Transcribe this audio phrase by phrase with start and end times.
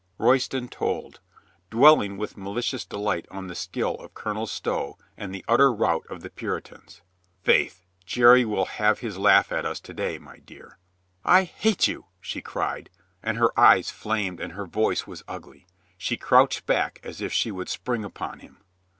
[0.17, 1.19] Royston told;
[1.69, 6.21] dwelling with malicious delight on the skill of Colonel Stow and the utter rout of
[6.21, 7.03] the Puritans.
[7.43, 10.79] "Faith, Jerry will have his laugh at us to day, my dear."
[11.23, 12.89] "I hate you," she cried,
[13.21, 15.67] and her eyes flamed and her voice was ugly.
[15.99, 18.57] She crouched back as if she would spring upon him.